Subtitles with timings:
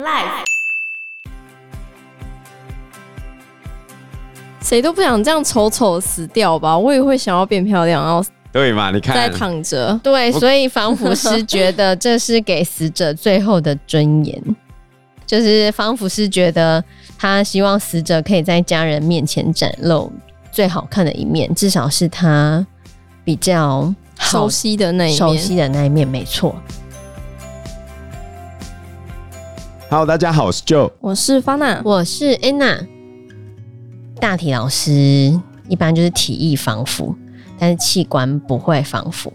[0.00, 0.46] Life，
[4.62, 6.76] 谁都不想这样丑丑死掉吧？
[6.76, 8.90] 我也会想要变漂亮，然后对嘛？
[8.90, 14.42] 你看，在躺着，对，所以防腐师觉得这是给死者最后的尊严，
[15.26, 16.82] 就是防腐师觉得
[17.18, 20.10] 他希望死者可以在家人面前展露
[20.50, 22.66] 最好看的一面，至少是他
[23.22, 26.56] 比较熟悉的那一面，熟悉的那一面，没错。
[29.90, 32.86] Hello，大家好，我是 Joe，我是 Fana，我是 Anna。
[34.20, 35.36] 大体老师
[35.68, 37.12] 一般就是体液防腐，
[37.58, 39.32] 但是器官不会防腐，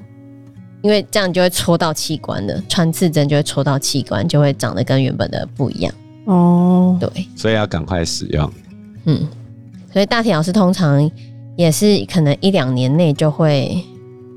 [0.81, 5.93] 因为这样就会戳到器官的，穿刺针就会戳到器官，就会长得跟原本的不一样。
[6.23, 8.49] 哦，对，所以要赶快使用。
[9.03, 9.27] 嗯，
[9.91, 11.11] 所以大体老师通常
[11.57, 13.83] 也是可能一两年内就会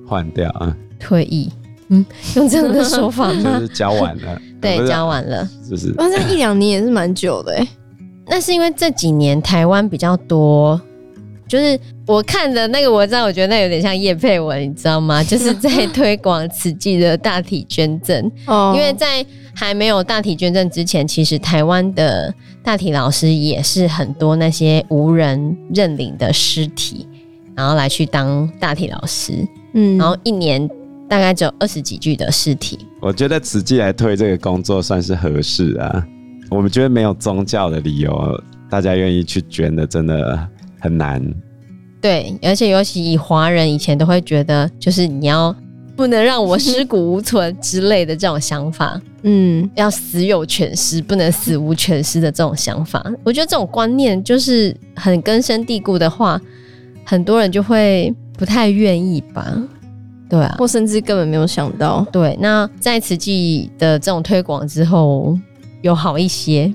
[0.04, 1.52] 换掉啊，退役。
[1.88, 2.05] 嗯，
[2.37, 3.59] 用这样的说法吗？
[3.60, 5.95] 就是教完了， 对，教完了，就是。
[5.96, 7.66] 那这一两年也是蛮久的哎。
[8.30, 10.79] 那是因为这几年台湾比较多，
[11.49, 15.24] 就是我看的那个文章，我觉得那有点像叶佩文，你知道吗？
[15.24, 18.30] 就是在推广慈济的大体捐赠。
[18.46, 18.74] 哦。
[18.77, 19.24] 因为在
[19.55, 27.09] 还没有大体捐赠之前，其实台湾的大体老师也是很多那些无人认领的尸体，
[27.57, 29.32] 然后来去当大体老师。
[29.73, 29.96] 嗯。
[29.96, 30.68] 然后一年。
[31.09, 36.06] 大概只有二十几具的尸体，我觉得慈济来推这个工作算是合适啊。
[36.50, 41.23] 我们觉得没有宗教的理由，大家愿意去捐的真的很难。
[42.00, 45.54] 对，而且尤其以华人以前都会觉得，就是你要
[45.96, 53.04] 不能让我尸骨无存之类的这种想法，嗯，要死有全尸，不能死无全尸的这种想法。
[53.24, 56.40] 我觉得这种观念就是很根深蒂固的话，
[57.04, 59.52] 很多人就会不太愿意吧。
[60.29, 62.07] 对啊，或甚至根本没有想到。
[62.12, 65.37] 对，那在慈济的这种推广之后，
[65.82, 66.72] 有好一些。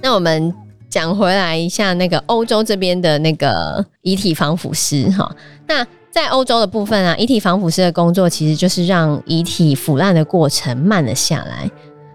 [0.00, 0.54] 那我们
[0.88, 5.28] 讲回来一下那个欧洲这边的那个遗体防腐师哈。
[5.66, 11.70] 那在欧洲的部分啊，遗体防腐师的工作其实就是让遗体腐烂的过程慢了下来。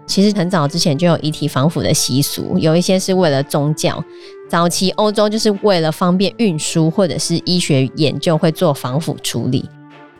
[0.06, 4.02] 其实很早之前就有遗体防腐的习俗，有一些是为了宗教。
[4.50, 9.64] 早期欧洲就是为了方便运输或者是医学研究，会做防腐处理。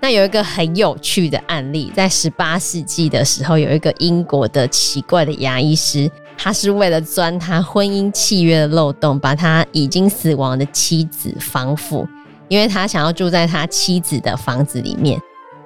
[0.04, 12.06] 那有一个很有趣的案例，在十八世纪的时候，有一个英国的奇怪的牙医师，他是为了钻他婚姻契约的漏洞，把他已经死亡的妻子防腐，
[12.48, 15.19] 因为他想要住在他妻子的房子里面。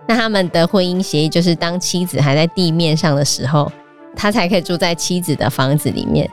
[0.06, 3.69] 那他们的婚姻协议就是，当妻子还在地面上的时候，
[4.15, 6.31] 他才可以住在妻子的房子里面。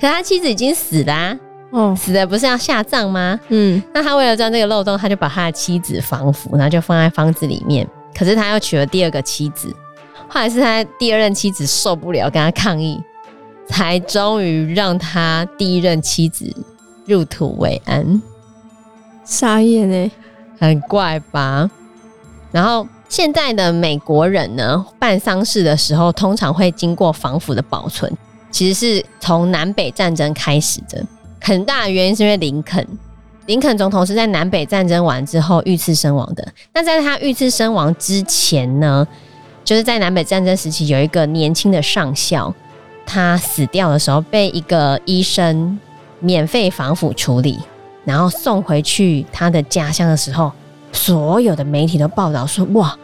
[0.00, 1.36] 可他妻子已经死了。
[1.70, 3.38] 哦，死的不是要下葬吗？
[3.48, 7.86] 嗯，那他为了钻这个漏洞，他就把他的妻子防腐，然后就放在房子里面。
[8.14, 9.68] 可是他又娶了第二个妻子，
[10.28, 12.98] 后来是他第二任妻子受不了，跟他抗议，
[13.68, 16.50] 才终于让他第一任妻子
[17.04, 18.22] 入土为安。
[19.24, 20.10] 傻眼呢，
[20.58, 21.70] 很怪吧？
[22.50, 28.10] 然后现在的美国人呢，办丧事的时候，通常会经过防腐的保存，
[28.50, 31.04] 其实是从南北战争开始的。
[31.48, 32.86] 很大的原因是因为林肯，
[33.46, 36.46] 林肯总统是在南北战争完之后遇刺身亡的。
[36.74, 39.08] 那在他遇刺身亡之前呢，
[39.64, 42.52] 就是在南北战争时期，有一个年轻的上校，
[43.06, 45.78] 他死掉的时候被一个医生
[46.20, 47.58] 免费防腐处理，
[48.04, 50.52] 然后送回去他的家乡的时候，
[50.92, 52.94] 所有的媒体都报道说：哇，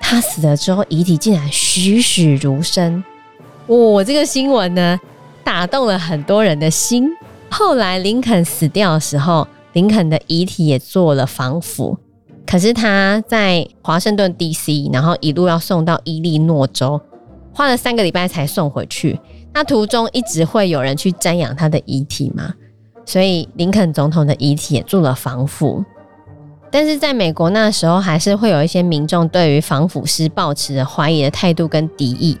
[0.00, 3.04] 他死了之后遗体竟然栩栩如生。
[3.66, 4.98] 哇，这个新闻呢，
[5.44, 7.06] 打动了很多人的心。
[7.50, 11.98] 后来林肯死掉的时候，林肯的遗体也做了防腐，
[12.46, 17.00] 可是他在华盛顿 DC，然后一路要送到伊利诺州，
[17.52, 19.20] 花了三个礼拜才送回去。
[19.52, 22.54] 那途中一直会有人去瞻仰他的遗体嘛，
[23.04, 25.84] 所以林肯总统的遗体也做了防腐。
[26.70, 32.38] 但是在美国那时候，还是会有一些民众对于防腐师抱持着怀疑的态度跟敌意，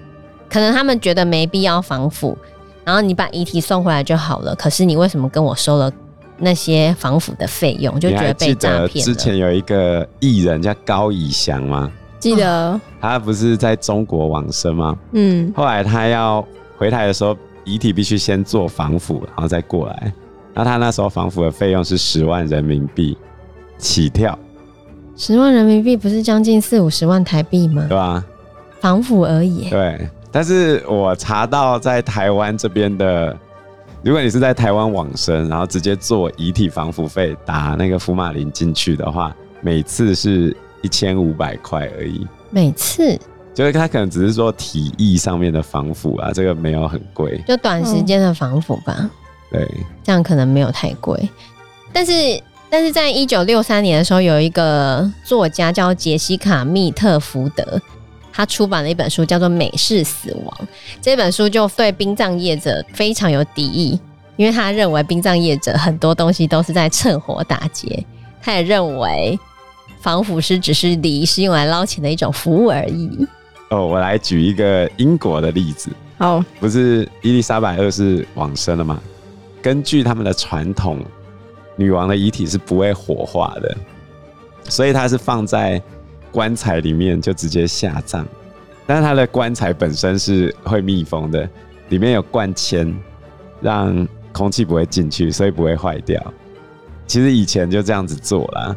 [0.48, 2.38] 可能他们觉得没必要防腐。
[2.84, 5.92] 然后你把遗体送回来就好了，可是你为什么跟我收了
[6.38, 7.98] 那些防腐的费用？
[8.00, 9.04] 就觉得被诈骗。
[9.04, 11.90] 之前有一个艺人叫高以翔吗？
[12.18, 14.96] 记得他不是在中国往生吗？
[15.12, 16.46] 嗯，后来他要
[16.76, 20.12] 回台的时候，遗体必须先做防腐，然后再过来。
[20.52, 23.16] 那他那时候防腐的费用是十万人民币
[23.78, 24.38] 起跳。
[25.16, 27.86] 十万人民币不是将近四五十万台币吗？
[27.88, 28.24] 对吧？
[28.80, 29.68] 防腐而已。
[29.70, 30.08] 对。
[30.32, 33.36] 但是我查到在台湾这边的，
[34.02, 42.26] 如果你是在台湾往生，然后直接做遗体防腐费打那个福马林进去的话，每次是一千五百块而已。
[42.50, 43.18] 每次？
[43.52, 48.96] 就是他可能只是说体液上面的防腐啊，这个没有很贵，就短时间的防腐吧。
[48.98, 49.10] 嗯、
[49.50, 49.68] 对，
[50.04, 51.28] 这样可能没有太贵。
[51.92, 52.12] 但是，
[52.70, 57.80] 但是在一九六三年的时候，有一个作家叫杰西卡·密特福德，
[58.32, 60.58] 他出版了一本书，叫做《美式死亡》。
[61.00, 63.98] 这本书就对殡葬业者非常有敌意，
[64.36, 68.04] 因为他认为殡葬业者很多东西都是在趁火打劫。
[68.42, 69.38] 他也认为
[70.00, 73.26] 防腐师只是礼仪是用来捞钱的一种服务而已。
[73.70, 75.90] 哦，我来举一个英国的例子。
[76.18, 79.00] 好，不是伊丽莎白二世往生了吗？
[79.62, 80.98] 根据他们的传统。
[81.76, 83.74] 女王的遗体是不会火化的，
[84.64, 85.80] 所以她是放在
[86.30, 88.26] 棺材里面就直接下葬。
[88.86, 91.48] 但是它的棺材本身是会密封的，
[91.88, 92.92] 里面有灌铅，
[93.60, 96.34] 让空气不会进去，所以不会坏掉。
[97.06, 98.76] 其实以前就这样子做啦，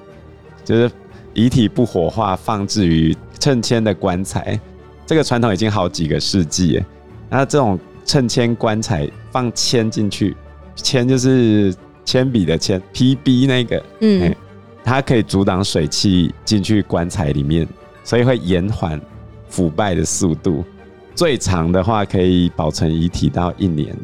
[0.64, 0.92] 就是
[1.34, 4.60] 遗体不火化，放置于衬铅的棺材。
[5.06, 6.84] 这个传统已经好几个世纪。
[7.30, 10.36] 那这种衬铅棺材放铅进去，
[10.76, 11.74] 铅就是。
[12.06, 14.38] 铅笔的铅，PB 那个，嗯、欸，
[14.84, 17.68] 它可以阻挡水汽进去棺材里面，
[18.04, 19.00] 所以会延缓
[19.48, 20.64] 腐败的速度。
[21.16, 23.96] 最长的话可以保存遗体到一年，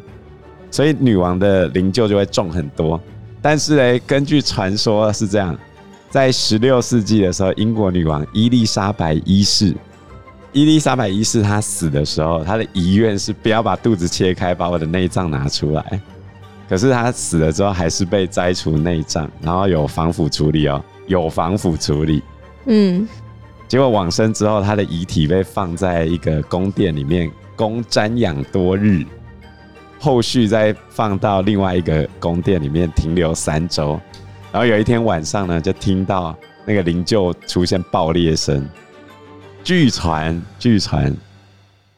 [0.70, 3.00] 所以女王的灵柩就会重很多。
[3.42, 5.58] 但是呢，根据传说是这样，
[6.08, 9.74] 在十六世纪的时候，英国女王伊丽莎白一世，
[10.52, 16.00] 伊丽莎白一世她死的时候，她的遗愿是不要把肚子切开，把我的内脏拿出来。
[16.70, 22.22] 可是他死了之后，还是被摘除内脏，然后有防腐处理哦，有防腐处理。
[22.66, 23.08] 嗯，
[23.66, 29.04] 结果往生之后，他的遗体被放在一个宫殿里面，供瞻仰多日。
[29.98, 34.00] 后续再放到另外一个宫殿里面停留三周，
[34.52, 38.64] 然后有一天晚上呢，就听到那个灵柩出现爆裂声。
[39.64, 41.12] 据传，据传，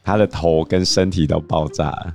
[0.03, 2.13] 他的头跟身体都爆炸了。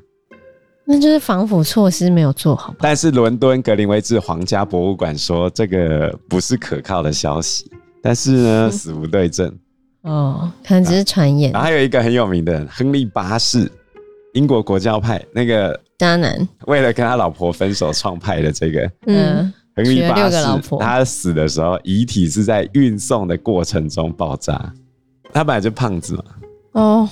[0.90, 2.75] 那就是防腐措施没有做好。
[2.79, 7.70] 但是伦敦格林威治皇家博物馆说这个不是可靠的消息，
[8.02, 9.55] 但是呢，死无对证。
[10.00, 11.52] 哦，可能只是传言。
[11.52, 13.70] 然后还有一个很有名的亨利八世，
[14.32, 20.38] 英国国教派那个渣男，为了跟他老婆分手创派的这个，嗯，亨利八世，
[20.81, 24.73] 他死的时候遗体是在运送的过程中爆炸。
[25.34, 26.25] 他本来就胖子嘛，
[26.73, 27.08] 哦，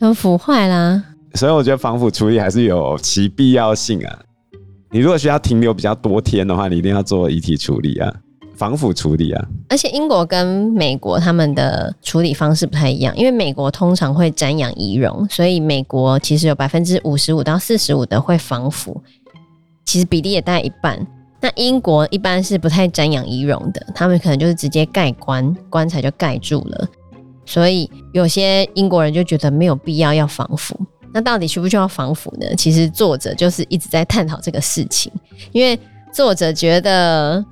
[0.00, 1.00] 很腐坏啦。
[1.34, 4.18] 所以我觉得防腐处理还是有其必要性啊。
[4.90, 8.14] 你如果需要停留比较多天的话，你一定要做遗体处理啊，
[8.54, 9.44] 防腐处理啊。
[9.68, 19.02] 而且英国跟美国他们的处理方式不太一样，因为美国通常会瞻仰遗容，所以美国其实有百分之五十五到四十五的会防腐，
[19.84, 21.04] 其实比例也大概一半。
[21.40, 26.88] 那英国一般是不太瞻仰遗容的，他们可能就是直接盖棺，棺材就盖住了。
[27.44, 30.78] 所以有些英国人就觉得没有必要要防腐。
[31.14, 32.46] 那到底需不需要防腐呢？
[32.58, 35.12] 其实作者就是一直在探讨这个事情，
[35.52, 35.78] 因为
[36.12, 37.42] 作者觉得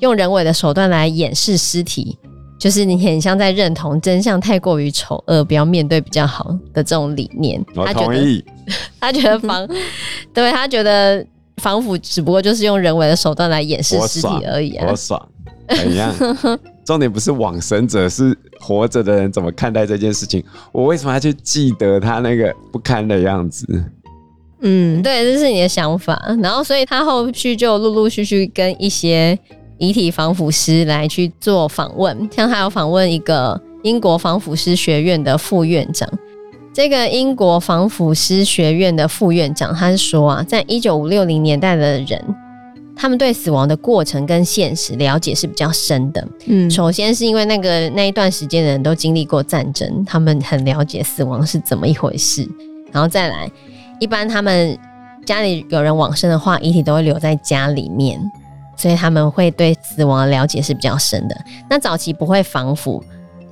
[0.00, 2.18] 用人为的手段来掩饰尸体，
[2.58, 7.64] 就是你很像在认同真相太过于丑恶，不要面对比较好的这种理念。
[7.74, 8.44] 我同意。
[9.00, 9.68] 他觉得， 他觉得防，
[10.34, 11.26] 对，他觉得
[11.56, 14.86] 防腐只不过就是用人为的手段来掩饰尸体而已啊。
[14.88, 15.28] 我爽，
[15.68, 16.14] 怎样？
[16.90, 20.42] 重点不是往生者，是活着的人怎么看待这件事情。
[20.72, 23.64] 我为什么要去记得他那个不堪的样子？
[24.62, 26.20] 嗯，对，这是你的想法。
[26.42, 29.38] 然后，所以他后续就陆陆续续跟一些
[29.78, 36.10] 遗体防腐师来去做访问，像他有访问一个英国防腐师学院的副院长。
[36.74, 42.34] 这个英国防腐师学院的副院长，他是说啊，在一九五六零年代的人。
[43.00, 46.28] 他们对死亡的过程跟现实了解是比较深的。
[46.44, 52.46] 嗯，首先是因为那个那一段时间的人都经历过战争，他们很了解死亡是怎么一回事。
[52.92, 53.50] 然后再来，
[54.00, 54.78] 一般他们
[55.24, 58.20] 家里有人往生的话，遗体都会留在家里面，
[58.76, 61.34] 所以他们会对死亡的了解是比较深的。
[61.70, 63.02] 那早期不会防腐，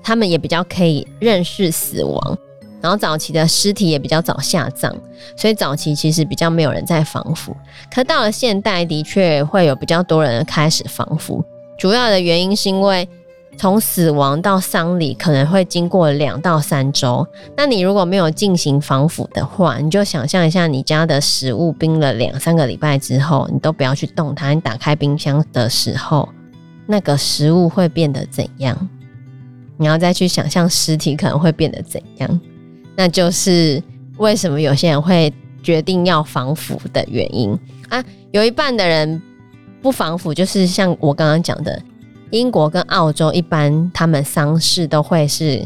[0.03, 2.39] 他们也比较可以认识死亡。
[2.81, 4.95] 然后早期的尸体也比较早下葬，
[5.37, 7.57] 所以早期其实比较没有人在防腐。
[7.91, 11.45] 可到了现代，的确会有比较多人开始防腐。
[11.77, 13.09] 主要的原因是因为
[13.57, 26.29] 从死亡到丧礼可能会经过两到三周，那你如果没有进行防腐的话，你就想象一下，你家的食物冰了两三个礼拜之后，你都不要去动它，你打开冰箱的时候，
[26.87, 28.89] 那个食物会变得怎样？
[29.77, 32.41] 你要再去想象尸体可能会变得怎样。
[32.99, 33.81] 那就是
[34.17, 37.57] 为什么有些人会决定要防腐的原因
[37.89, 38.05] 啊。
[38.33, 39.23] 有一半的人
[39.81, 41.81] 不防腐，就是像我刚刚讲的，
[42.31, 45.65] 英国跟澳洲一般，他们丧事都会是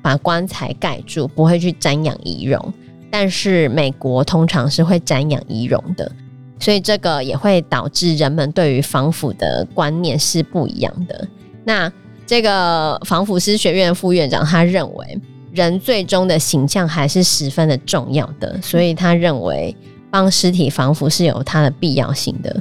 [0.00, 2.72] 把棺材盖住，不会去瞻仰遗容。
[3.10, 6.12] 但是美国通常是会瞻仰遗容的，
[6.60, 11.26] 所以这个也会导致人们对于防腐的观念是不一样的。
[11.64, 11.92] 那
[12.24, 15.20] 这个防腐师学院副院长他认为，
[15.52, 19.74] 人最终的形象还是十分的重要的，所以他认为
[20.10, 22.54] 帮尸体防腐是有它的必要性的。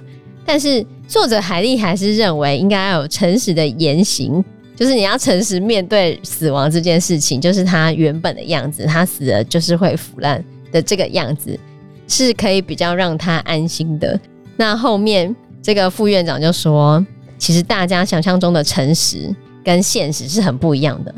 [0.46, 4.44] 但是作者海莉还是认为应该要有诚实的言行。
[4.76, 10.42] 就是你要诚实面对死亡这件事情，就是他原本的样子，他死了就是会腐烂
[10.72, 11.60] 的这个样子，
[12.08, 14.18] 是可以比较让他安心的。
[14.56, 17.06] 那后面这个副院长就说，
[17.38, 21.14] 其实大家想象中的诚实跟现实是很不一样的，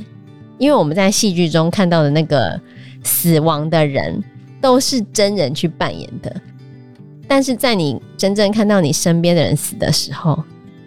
[0.61, 2.57] 因为我们在戏剧中看到的那个
[3.03, 4.23] 死亡的人
[4.61, 6.31] 都是真人去扮演的，
[7.27, 10.37] 但是在你真正看到你身边的人死的时候，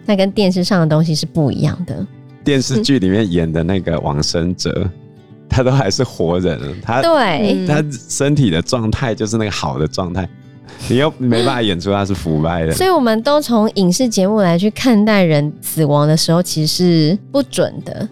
[0.05, 2.07] 那跟电视上的东西是不一样的。
[2.41, 4.89] 电视剧里面演的那个往生者，嗯、
[5.49, 10.25] 他都还是活人，他对他身体的状态就是那个好的状态，
[10.87, 12.71] 你又没办法演出他是腐败的。
[12.71, 18.07] 所以，我们都从影视节目来去看待人死亡的时候，其实是不准的。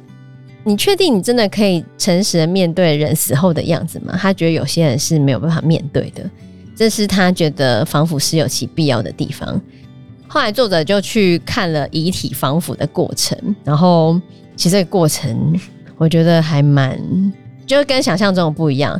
[0.65, 4.17] 你确定你真的可以诚实的面对人死后的样子吗？
[4.17, 6.23] 他觉得有些人是没有办法面对的，
[6.75, 9.59] 这是他觉得防腐是有其必要的地方。
[10.27, 14.19] 后来作者就去看了遗体防腐的过程，然后
[14.55, 15.59] 其实这个过程
[15.97, 16.99] 我觉得还蛮，
[17.67, 18.99] 就跟想象中的不一样。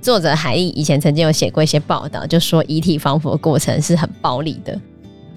[0.00, 4.80] 作者海莉以前曾经有写过一些报道，就说遗体防腐的过程是很暴力的。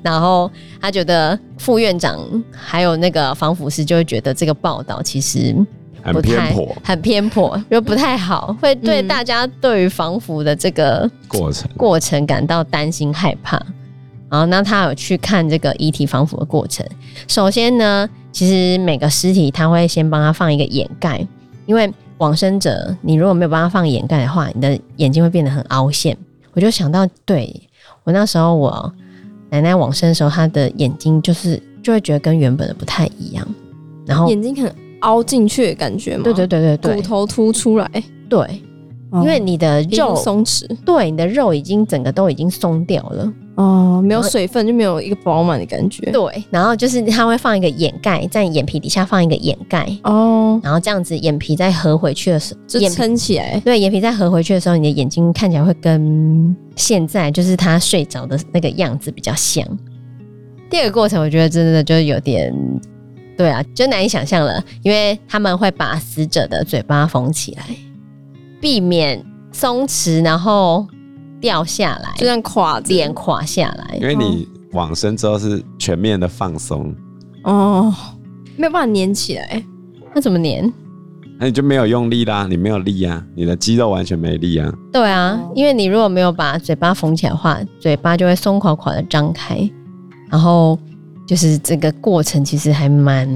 [0.04, 2.20] 然后他觉得副院长
[2.52, 5.56] 还有那个防腐师就会觉得这个报道其实
[6.12, 13.62] 不太很偏颇，很偏颇，就不太好， 会对大家对于防腐的这个过程过程感到担心害怕。
[14.30, 16.84] 然后，那他有去看这个遗体防腐的过程。
[17.28, 21.24] 首先呢，其实每个尸体他会先帮他放一个掩盖，
[21.68, 26.18] 因为往生者你如果没有帮他放掩盖的话，你的眼睛会变得很凹陷。
[26.54, 27.70] 我就想到，对，
[28.04, 28.92] 我那时候我
[29.54, 33.48] 奶奶往生的时候，她的眼睛就是就会觉得跟原本的不太一样，
[34.04, 36.24] 然后眼睛很凹进去的感觉嘛？
[36.24, 38.62] 对对对对对，骨头凸出来，对。
[39.12, 46.12] 因为你的肉松弛，对，你的肉已经整个都已经松掉了哦，没有水分就没有一个饱满的感觉。
[46.12, 53.60] 对，然后就是它会放一个掩盖，在眼皮底下放一个掩盖哦，然后这样子眼皮再合回去的时候，就撑起来。
[53.60, 59.66] 对，眼皮再合回去的时候，你的眼睛看起来会跟现在就是他睡着的那个样子比较像。
[60.70, 62.52] 第二个过程，我觉得真的就有点，
[63.38, 67.64] 对啊，就难以想象了，因为他们会把死者的嘴巴缝起来。
[68.60, 70.88] 避免松弛，然后
[71.44, 73.98] 掉下来，就这样垮脸垮下来。
[73.98, 76.96] 因为你往生之后是全面的放松
[77.44, 77.94] 哦，
[78.56, 79.62] 没有办法粘起来。
[80.16, 80.72] 那怎么粘？
[81.38, 84.74] 那你就没有用力啦，你没有力啊，你的肌肉完全没力啊。
[84.94, 89.70] 对啊，因为你如果没有把嘴巴缝起来的话，嘴巴就会松垮垮的张开，
[90.30, 90.80] 然后
[91.28, 93.28] 就是这个过程其实还蛮。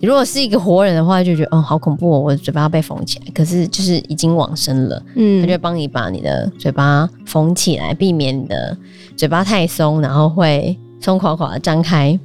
[0.00, 3.24] 如果是一个活人的话，就觉得哦，好恐怖哦，我的嘴巴要被缝起来。
[3.34, 8.76] 可是就是已经往生了，嗯，他就会帮你把你的嘴巴缝起来，避免你的
[9.16, 12.18] 嘴巴太松，然后会松垮垮的张开。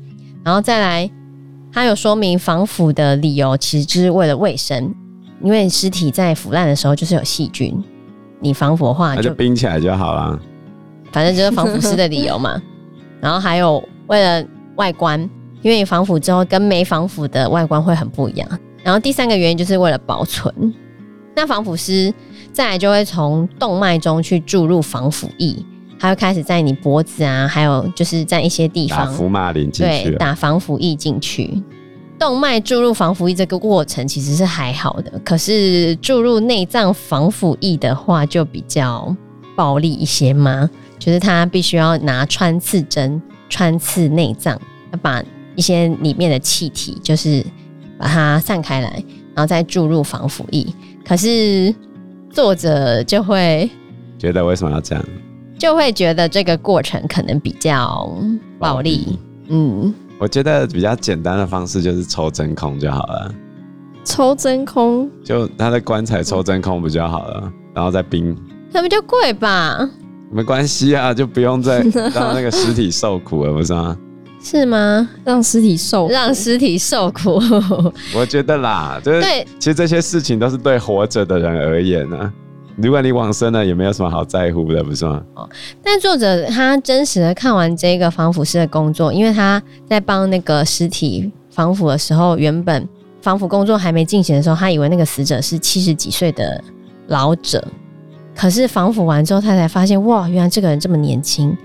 [0.44, 1.10] 然后再来，
[1.72, 4.94] 他有说明防腐的理由，其实就是为了卫生，
[5.42, 7.76] 因为尸体在腐烂的时候就是有细菌，
[8.40, 10.40] 你防腐的话就， 就冰起来就好了。
[11.12, 12.62] 反正就是防腐师的理由嘛。
[13.20, 15.28] 然后还有为了外观。
[15.64, 18.48] 因为防腐之后跟没防腐的外观会很不一样，
[18.84, 20.54] 然后第三个原因就是为了保存。
[21.36, 22.14] 那防腐师
[22.52, 25.56] 再来就会从动脉中去注入防腐液，
[25.98, 31.64] 它会开始在你脖子啊，还有就是在一些地方打福马林进去，对，打防腐液进去。
[32.20, 39.16] 动脉注入防腐液这个过程其实是还好的，可是注入内脏防腐液的话就比较
[39.56, 44.60] 暴力一些嘛，就是它必须要拿穿刺针穿刺内脏，
[44.92, 45.24] 要把。
[45.56, 47.44] 一些里面的气体，就是
[47.98, 49.04] 把它散开来，
[49.36, 50.66] 然后再注入防腐液。
[51.06, 51.74] 可是
[52.32, 53.70] 作者就会
[54.18, 55.06] 觉得为什么要这样？
[55.60, 58.12] 就会觉得这个过程可能比较
[58.60, 59.20] 暴力。
[59.48, 63.34] 嗯，我觉得比较简单的方式就是抽真空就好了。
[64.04, 65.10] 抽真空？
[65.24, 67.52] 就他的棺材抽真空不就好了？
[67.74, 68.36] 然后再冰？
[68.72, 69.90] 那比较贵吧？
[70.32, 71.80] 没关系啊，就不用再
[72.14, 73.98] 让那个尸体受苦了，不是吗？
[74.44, 75.10] 是吗？
[75.24, 77.42] 让尸体受让尸体受苦，
[78.14, 82.34] 我觉得啦，就是对，其实这些事情都是对活着的人而言呢、啊。
[82.76, 85.24] 如果你往生了，也没有什么好在乎的，不是吗？
[85.36, 85.50] 哦，
[85.82, 92.88] 但作者他真实的看完这个防腐师的工作，因为他在帮那个尸体防腐的时候，原本
[93.22, 96.62] 防腐工作还没进行的时候，他以为那个死者是七十几岁的
[97.08, 97.66] 老者，
[98.36, 101.56] 可是防腐完之后，他才发现，哇，原来这个人这么年轻。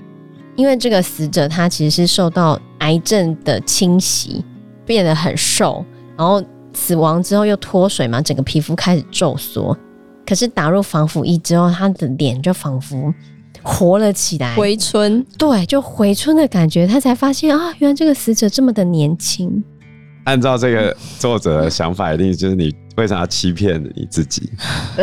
[0.58, 4.44] 因为这个死者他其实是受到癌症的侵袭，
[4.84, 5.84] 变得很瘦，
[6.16, 9.78] 然后死亡之后又脱水嘛，整个皮肤开始皱缩。
[10.26, 13.14] 可是打入防腐液之后，他的脸就仿佛
[13.62, 15.24] 活了起来，回春。
[15.38, 16.88] 对，就回春的感觉。
[16.88, 19.62] 他才发现啊，原来这个死者这么的年轻。
[20.24, 24.50] 按照这个作者的想法，一定就是你为啥要欺骗你自己？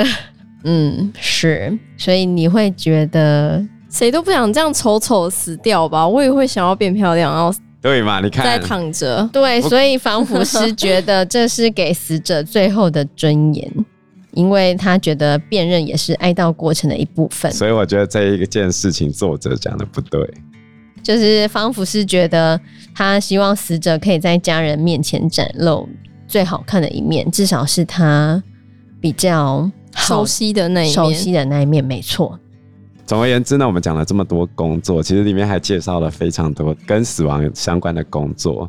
[0.66, 3.66] 嗯，是，所以你会觉得。
[3.96, 6.06] 谁都不想这样丑丑死掉吧？
[6.06, 8.20] 我也会想要变漂亮，然后对嘛？
[8.20, 13.72] 你看，在躺着，对，所以防腐师觉得这是给死者最后的尊严，
[14.36, 17.50] 因为他觉得辨认也是哀悼过程的一部分。
[17.54, 20.20] 所以我觉得这一件事情作者讲的不对，
[21.02, 22.60] 就是防腐师觉得
[22.94, 25.88] 他希望死者可以在家人面前展露
[26.28, 28.44] 最好看的一面，至少是他
[29.00, 32.38] 比较熟悉的那一面，熟悉的那一面，没错。
[33.06, 38.68] 总而言之呢，我们讲了这么多工作，其实里面还介绍了非常多跟死亡相关的工作。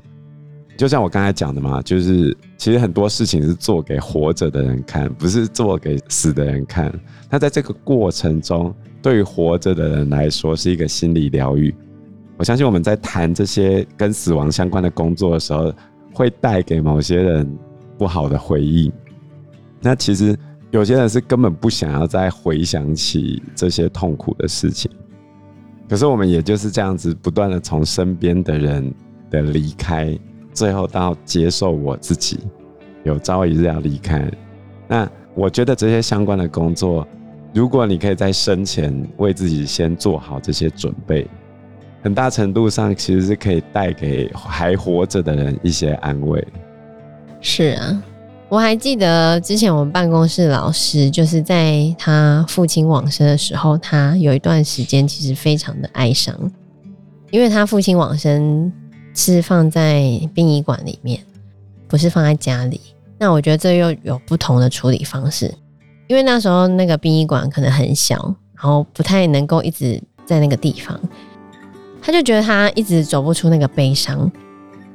[0.76, 6.92] 就像我刚才讲的嘛，就是其实很多事情是做给活着的人看，不是做给死的人看。
[7.30, 11.74] 那在这个过程中，对于活着的人来说是一个心理疗愈。
[12.36, 15.72] 我相信我们在谈这些跟死亡相关的工作的时候，
[16.12, 17.50] 会带给某些人
[17.96, 18.92] 不好的回忆。
[19.80, 20.36] 那其实。
[20.72, 24.90] 有些人是根本不想要再回想起这些痛苦的事情，
[25.88, 28.92] 可是我们也就是这样子不断的从身边的人
[29.30, 30.18] 的离开，
[30.52, 32.40] 最后到接受我自己
[33.04, 34.30] 有朝一日要离开。
[34.88, 37.06] 那我觉得这些相关的工作，
[37.54, 41.26] 如果你可以在生前为自己先做好这些准备，
[42.02, 46.46] 很大程度上其实是可以带给还活着的人一些安慰。
[47.40, 48.02] 是啊。
[48.48, 56.32] 我还记得之前我们办公室老师，就是在他父亲往生的时候，他有一段时间其实非常的哀伤，
[57.32, 58.72] 因为他父亲往生
[59.14, 60.00] 是放在
[60.32, 61.20] 殡仪馆里面，
[61.88, 62.80] 不是放在家里。
[63.18, 65.52] 那我觉得这又有不同的处理方式，
[66.06, 70.98] 因为那时候那个殡仪馆可能很小，然后不太能够一直在那个地方，
[72.00, 74.30] 他就觉得他一直走不出那个悲伤。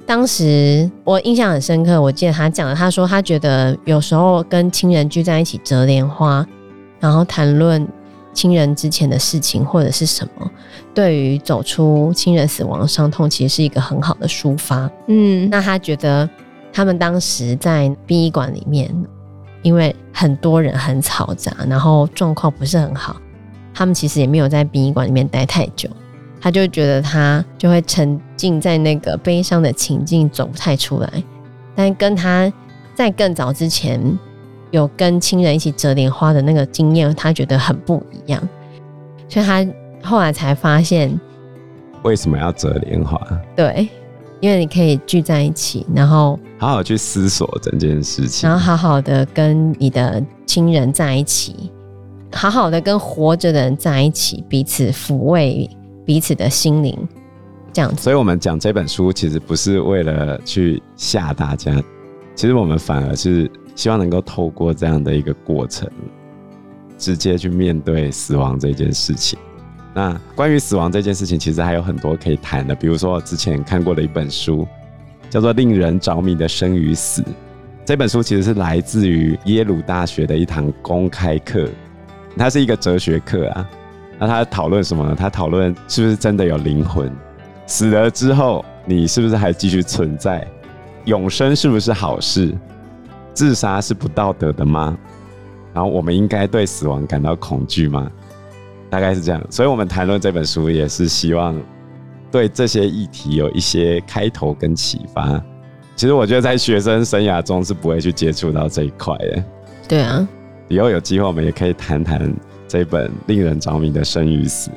[0.05, 6.45] 当时我印象很深刻，我记得他讲的，他说他觉得有时候跟亲人聚在一起折莲花，
[6.99, 7.87] 然后谈论
[8.33, 10.51] 亲人之前的事情或者是什么，
[10.93, 14.89] 对于走出亲人死亡伤痛，其实是一个很好的抒发。
[15.07, 16.29] 嗯，那他觉得
[16.73, 18.93] 他们当时在殡仪馆里面，
[19.61, 23.15] 因为很多人很嘈杂，然后状况不是很好，
[23.73, 25.89] 他们其实也没有在殡仪馆里面待太久。
[26.41, 31.23] 他就觉得他就会沉浸在那个悲伤的情境，走不太出来。
[31.75, 32.51] 但跟他
[32.95, 34.01] 在更早之前
[34.71, 38.41] 有跟亲人一起折莲花的那个经验，他觉得很不一样。
[39.29, 39.65] 所以他
[40.03, 41.17] 后来才发现，
[42.03, 43.21] 为什么要折莲花？
[43.55, 43.87] 对，
[44.39, 51.71] 因为你可以聚在一起，然后好好去思索整件事情，然后好好的跟你的亲人在一起，
[52.33, 55.69] 好好的跟活着的人在一起，彼此抚慰。
[56.05, 56.97] 彼此的心灵，
[57.71, 58.01] 这样子。
[58.01, 61.81] 所以，我们讲这本书，其实不是为了去吓大家，
[62.35, 65.89] 其实我们反而是希望能够透过这样的一个过程，
[66.97, 69.37] 直接去面对死亡这件事情。
[69.93, 74.67] 那关于死亡这件事情，其实还有很多可以谈的，比如说我之前看过的一本书，
[75.29, 77.21] 叫做《令人着迷的生与死》。
[77.83, 81.67] 这本书其实是来自于耶鲁大学的一堂公开课，
[82.37, 83.69] 它是一个哲学课啊。
[84.21, 85.15] 那他讨论什么呢？
[85.17, 87.11] 他讨论是不是真的有灵魂？
[87.65, 90.47] 死了之后，你是不是还继续存在？
[91.05, 92.55] 永生是不是好事？
[93.33, 94.95] 自杀是不道德的吗？
[95.73, 98.11] 然后我们应该对死亡感到恐惧吗？
[98.91, 99.41] 大概是这样。
[99.49, 101.59] 所以我们谈论这本书，也是希望
[102.29, 105.41] 对这些议题有一些开头跟启发。
[105.95, 109.43] 其实我觉得在学生生涯中是不会去接触到这一块的。
[109.87, 110.27] 对啊，
[110.67, 112.31] 以后有机会我们也可以谈谈。
[112.71, 114.71] 这本令人着迷的生与死，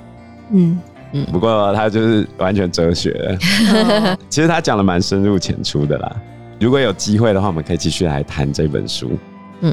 [0.51, 0.77] 嗯。
[1.17, 3.39] 嗯，不过他就是完全哲学，
[4.29, 6.17] 其实他讲的蛮深入浅出的啦。
[6.59, 9.13] 如果有机会的话，我们可以继续来谈这本书。
[9.61, 9.73] 嗯，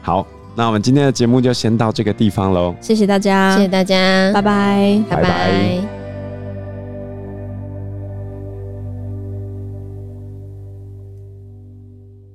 [0.00, 2.74] 好，那我们今天的节目就先到这个地方喽。
[2.80, 5.97] 谢谢大家，谢谢大家，拜拜，拜拜。